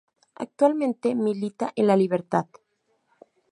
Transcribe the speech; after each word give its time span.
Actualmente 0.33 1.13
milita 1.13 1.71
en 1.75 1.91
el 1.91 1.99
Libertad. 1.99 2.47